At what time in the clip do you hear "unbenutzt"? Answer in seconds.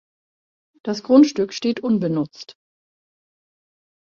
1.81-2.57